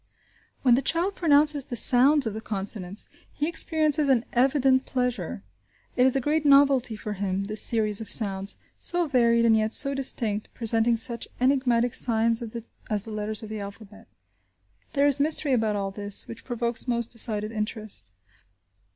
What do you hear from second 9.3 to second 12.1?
and yet so distinct, presenting such enigmatic